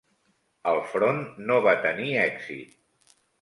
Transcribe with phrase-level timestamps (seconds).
[0.71, 1.21] El front
[1.51, 3.15] no va tenir èxit.